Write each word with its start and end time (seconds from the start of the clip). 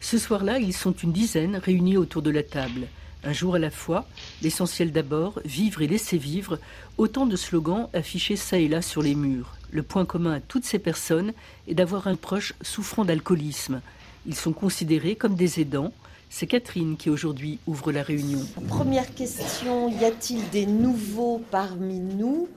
Ce 0.00 0.16
soir-là, 0.16 0.58
ils 0.58 0.72
sont 0.72 0.92
une 0.92 1.12
dizaine 1.12 1.56
réunis 1.56 1.96
autour 1.96 2.22
de 2.22 2.30
la 2.30 2.42
table. 2.42 2.86
Un 3.24 3.32
jour 3.32 3.56
à 3.56 3.58
la 3.58 3.70
fois, 3.70 4.06
l'essentiel 4.42 4.92
d'abord, 4.92 5.40
vivre 5.44 5.82
et 5.82 5.88
laisser 5.88 6.18
vivre, 6.18 6.58
autant 6.98 7.26
de 7.26 7.34
slogans 7.34 7.88
affichés 7.92 8.36
ça 8.36 8.58
et 8.58 8.68
là 8.68 8.80
sur 8.80 9.02
les 9.02 9.16
murs. 9.16 9.56
Le 9.70 9.82
point 9.82 10.04
commun 10.04 10.34
à 10.34 10.40
toutes 10.40 10.64
ces 10.64 10.78
personnes 10.78 11.32
est 11.66 11.74
d'avoir 11.74 12.06
un 12.06 12.14
proche 12.14 12.54
souffrant 12.62 13.04
d'alcoolisme. 13.04 13.80
Ils 14.26 14.36
sont 14.36 14.52
considérés 14.52 15.16
comme 15.16 15.34
des 15.34 15.60
aidants. 15.60 15.92
C'est 16.30 16.46
Catherine 16.46 16.96
qui 16.96 17.10
aujourd'hui 17.10 17.58
ouvre 17.66 17.90
la 17.90 18.02
réunion. 18.02 18.40
Première 18.68 19.12
question, 19.14 19.88
y 19.90 20.04
a-t-il 20.04 20.48
des 20.50 20.66
nouveaux 20.66 21.42
parmi 21.50 21.98
nous 21.98 22.48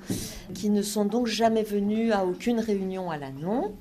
qui 0.53 0.69
ne 0.69 0.83
sont 0.83 1.05
donc 1.05 1.25
jamais 1.25 1.63
venus 1.63 2.11
à 2.11 2.23
aucune 2.23 2.59
réunion 2.59 3.09
à 3.09 3.17
l'annonce 3.17 3.71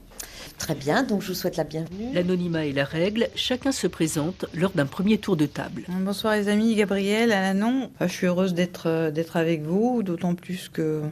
Très 0.71 0.79
bien, 0.79 1.03
donc 1.03 1.21
je 1.21 1.27
vous 1.27 1.35
souhaite 1.35 1.57
la 1.57 1.65
bienvenue. 1.65 2.15
L'anonymat 2.15 2.65
est 2.65 2.73
la 2.73 2.85
règle, 2.85 3.27
chacun 3.35 3.73
se 3.73 3.89
présente 3.89 4.47
lors 4.55 4.71
d'un 4.71 4.87
premier 4.87 5.19
tour 5.19 5.37
de 5.37 5.47
table. 5.47 5.83
Bonsoir 5.89 6.37
les 6.37 6.47
amis, 6.47 6.77
Gabriel, 6.77 7.33
Alanon. 7.33 7.91
Je 8.01 8.07
suis 8.07 8.29
heureuse 8.29 8.55
d'être 8.55 8.87
euh, 8.87 9.11
d'être 9.11 9.37
avec 9.37 9.63
vous, 9.63 10.05
d'autant 10.05 10.37
plus 10.37 10.69
que 10.69 11.03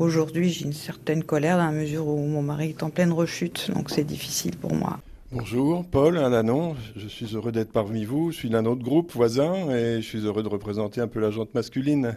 aujourd'hui 0.00 0.50
j'ai 0.50 0.64
une 0.64 0.72
certaine 0.72 1.22
colère 1.22 1.58
dans 1.58 1.66
la 1.66 1.70
mesure 1.70 2.08
où 2.08 2.26
mon 2.26 2.42
mari 2.42 2.70
est 2.70 2.82
en 2.82 2.90
pleine 2.90 3.12
rechute, 3.12 3.70
donc 3.72 3.88
c'est 3.88 4.02
difficile 4.02 4.56
pour 4.56 4.74
moi. 4.74 4.98
Bonjour, 5.30 5.84
Paul 5.84 6.18
Alanon. 6.18 6.74
Je 6.96 7.06
suis 7.06 7.36
heureux 7.36 7.52
d'être 7.52 7.70
parmi 7.70 8.04
vous. 8.04 8.32
Je 8.32 8.36
suis 8.36 8.50
d'un 8.50 8.66
autre 8.66 8.82
groupe 8.82 9.12
voisin 9.12 9.70
et 9.70 10.02
je 10.02 10.06
suis 10.06 10.26
heureux 10.26 10.42
de 10.42 10.48
représenter 10.48 11.00
un 11.00 11.08
peu 11.08 11.20
la 11.20 11.30
jante 11.30 11.54
masculine. 11.54 12.16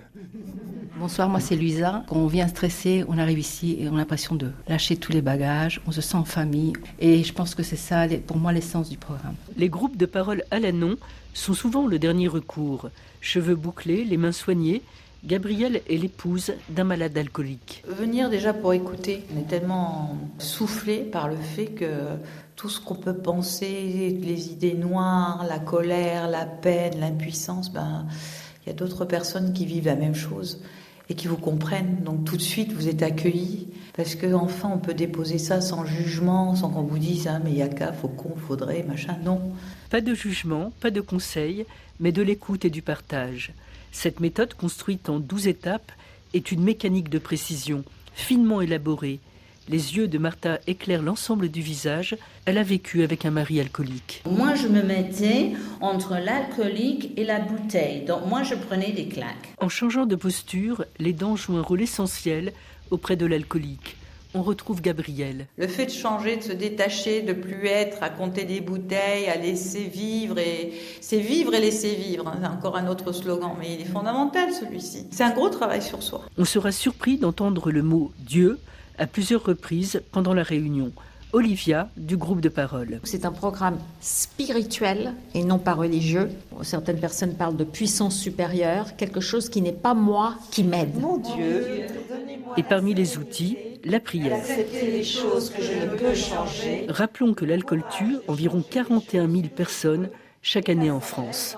Bonsoir, 0.97 1.27
moi 1.27 1.41
c'est 1.41 1.57
Luisa. 1.57 2.03
Quand 2.07 2.15
on 2.15 2.27
vient 2.27 2.47
stresser, 2.47 3.03
on 3.09 3.17
arrive 3.17 3.39
ici 3.39 3.75
et 3.81 3.89
on 3.89 3.95
a 3.95 3.97
l'impression 3.97 4.33
de 4.33 4.51
lâcher 4.69 4.95
tous 4.95 5.11
les 5.11 5.21
bagages, 5.21 5.81
on 5.85 5.91
se 5.91 5.99
sent 5.99 6.15
en 6.15 6.23
famille. 6.23 6.71
Et 6.99 7.21
je 7.21 7.33
pense 7.33 7.53
que 7.53 7.63
c'est 7.63 7.75
ça, 7.75 8.07
pour 8.25 8.37
moi, 8.37 8.53
l'essence 8.53 8.89
du 8.89 8.97
programme. 8.97 9.35
Les 9.57 9.67
groupes 9.67 9.97
de 9.97 10.05
parole 10.05 10.43
Alanon 10.51 10.95
sont 11.33 11.53
souvent 11.53 11.85
le 11.85 11.99
dernier 11.99 12.29
recours. 12.29 12.89
Cheveux 13.19 13.55
bouclés, 13.55 14.05
les 14.05 14.15
mains 14.15 14.31
soignées, 14.31 14.83
Gabrielle 15.25 15.81
est 15.89 15.97
l'épouse 15.97 16.53
d'un 16.69 16.85
malade 16.85 17.17
alcoolique. 17.17 17.83
Venir 17.87 18.29
déjà 18.29 18.53
pour 18.53 18.71
écouter, 18.71 19.25
on 19.35 19.39
est 19.41 19.47
tellement 19.47 20.17
soufflé 20.37 20.99
par 20.99 21.27
le 21.27 21.35
fait 21.35 21.65
que 21.65 21.89
tout 22.55 22.69
ce 22.69 22.79
qu'on 22.79 22.95
peut 22.95 23.17
penser, 23.17 24.17
les 24.21 24.49
idées 24.49 24.75
noires, 24.75 25.45
la 25.49 25.59
colère, 25.59 26.29
la 26.29 26.45
peine, 26.45 27.01
l'impuissance, 27.01 27.69
ben, 27.69 28.05
il 28.63 28.69
y 28.69 28.71
a 28.71 28.75
d'autres 28.75 29.03
personnes 29.03 29.51
qui 29.51 29.65
vivent 29.65 29.87
la 29.87 29.95
même 29.95 30.15
chose 30.15 30.61
et 31.09 31.15
qui 31.15 31.27
vous 31.27 31.37
comprennent. 31.37 32.03
Donc 32.03 32.25
tout 32.25 32.37
de 32.37 32.41
suite, 32.41 32.73
vous 32.73 32.87
êtes 32.87 33.03
accueillis 33.03 33.67
parce 33.95 34.15
que 34.15 34.33
enfin, 34.33 34.71
on 34.73 34.77
peut 34.77 34.93
déposer 34.93 35.37
ça 35.37 35.61
sans 35.61 35.85
jugement, 35.85 36.55
sans 36.55 36.69
qu'on 36.69 36.81
vous 36.81 36.97
dise 36.97 37.27
ah 37.27 37.39
mais 37.43 37.51
il 37.51 37.57
y 37.57 37.61
a 37.61 37.67
qu'à, 37.67 37.93
faut 37.93 38.07
qu'on, 38.07 38.35
faudrait, 38.35 38.83
machin. 38.83 39.17
Non. 39.23 39.41
Pas 39.89 40.01
de 40.01 40.13
jugement, 40.13 40.73
pas 40.81 40.91
de 40.91 41.01
conseil, 41.01 41.65
mais 41.99 42.11
de 42.11 42.21
l'écoute 42.21 42.65
et 42.65 42.69
du 42.69 42.81
partage. 42.81 43.53
Cette 43.91 44.19
méthode, 44.19 44.53
construite 44.53 45.09
en 45.09 45.19
douze 45.19 45.47
étapes, 45.47 45.91
est 46.33 46.51
une 46.51 46.63
mécanique 46.63 47.09
de 47.09 47.19
précision, 47.19 47.85
finement 48.13 48.59
élaborée. 48.59 49.19
Les 49.67 49.97
yeux 49.97 50.07
de 50.07 50.17
Martha 50.19 50.59
éclairent 50.67 51.01
l'ensemble 51.01 51.49
du 51.49 51.61
visage. 51.61 52.15
Elle 52.45 52.59
a 52.59 52.63
vécu 52.63 53.03
avec 53.03 53.25
un 53.25 53.31
mari 53.31 53.59
alcoolique. 53.59 54.21
Moi, 54.29 54.53
je 54.53 54.67
me 54.67 54.83
mettais 54.83 55.53
entre 55.81 56.13
l'alcoolique 56.13 57.11
et 57.17 57.23
la 57.23 57.39
bouteille. 57.39 58.05
Donc, 58.05 58.27
moi, 58.27 58.43
je 58.43 58.53
prenais 58.53 58.91
des 58.91 59.07
claques. 59.07 59.53
En 59.57 59.69
changeant 59.69 60.05
de 60.05 60.15
posture, 60.15 60.85
les 60.99 61.13
dents 61.13 61.35
jouent 61.35 61.57
un 61.57 61.63
rôle 61.63 61.81
essentiel 61.81 62.53
auprès 62.91 63.15
de 63.15 63.25
l'alcoolique 63.25 63.97
on 64.35 64.43
retrouve 64.43 64.81
Gabriel. 64.81 65.47
Le 65.57 65.67
fait 65.67 65.85
de 65.85 65.91
changer, 65.91 66.35
de 66.35 66.43
se 66.43 66.51
détacher, 66.51 67.21
de 67.21 67.31
plus 67.31 67.65
être 67.67 68.03
à 68.03 68.09
compter 68.09 68.43
des 68.43 68.59
bouteilles, 68.59 69.27
à 69.27 69.37
laisser 69.37 69.85
vivre 69.85 70.37
et 70.37 70.73
c'est 70.99 71.19
vivre 71.19 71.53
et 71.53 71.61
laisser 71.61 71.95
vivre. 71.95 72.29
C'est 72.41 72.47
encore 72.47 72.75
un 72.75 72.87
autre 72.87 73.13
slogan, 73.13 73.51
mais 73.57 73.75
il 73.75 73.81
est 73.81 73.85
fondamental 73.85 74.51
celui-ci. 74.53 75.07
C'est 75.09 75.23
un 75.23 75.31
gros 75.31 75.49
travail 75.49 75.81
sur 75.81 76.03
soi. 76.03 76.23
On 76.37 76.43
sera 76.43 76.73
surpris 76.73 77.17
d'entendre 77.17 77.71
le 77.71 77.81
mot 77.81 78.11
Dieu 78.19 78.59
à 78.97 79.07
plusieurs 79.07 79.43
reprises 79.43 80.01
pendant 80.11 80.33
la 80.33 80.43
réunion. 80.43 80.91
Olivia 81.33 81.89
du 81.97 82.15
groupe 82.15 82.39
de 82.39 82.47
parole. 82.47 83.01
C'est 83.03 83.25
un 83.25 83.31
programme 83.31 83.77
spirituel 83.99 85.13
et 85.33 85.43
non 85.43 85.59
pas 85.59 85.73
religieux. 85.73 86.29
Certaines 86.61 86.99
personnes 86.99 87.35
parlent 87.35 87.57
de 87.57 87.65
puissance 87.65 88.17
supérieure, 88.17 88.95
quelque 88.95 89.19
chose 89.19 89.49
qui 89.49 89.61
n'est 89.61 89.73
pas 89.73 89.93
moi 89.93 90.35
qui 90.49 90.63
m'aide. 90.63 90.95
Mon 90.97 91.17
Dieu. 91.17 91.87
Et 92.55 92.63
parmi 92.63 92.93
les 92.93 93.17
outils, 93.17 93.57
la 93.83 93.99
prière. 93.99 94.41
les 94.73 95.03
choses 95.03 95.49
que 95.49 95.61
je 95.61 95.73
ne 95.73 95.97
peux 95.97 96.15
changer. 96.15 96.85
Rappelons 96.87 97.33
que 97.33 97.43
l'alcool 97.43 97.83
tue 97.97 98.15
environ 98.29 98.63
41 98.69 99.29
000 99.29 99.43
personnes 99.53 100.09
chaque 100.41 100.69
année 100.69 100.91
en 100.91 101.01
France. 101.01 101.57